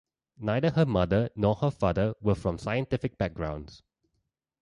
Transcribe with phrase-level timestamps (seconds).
[0.39, 3.83] Neither her mother nor her father were from scientific backgrounds.